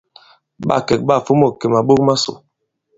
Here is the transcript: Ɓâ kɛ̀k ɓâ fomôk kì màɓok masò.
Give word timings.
Ɓâ 0.67 0.75
kɛ̀k 0.87 1.01
ɓâ 1.07 1.15
fomôk 1.25 1.53
kì 1.59 1.67
màɓok 1.73 1.99
masò. 2.07 2.33